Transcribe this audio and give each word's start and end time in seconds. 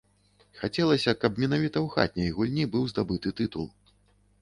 Хацелася, 0.61 1.13
каб 1.25 1.37
менавіта 1.45 1.77
ў 1.85 1.99
хатняй 1.99 2.35
гульні 2.41 2.65
быў 2.75 2.91
здабыты 2.93 3.37
тытул. 3.41 3.73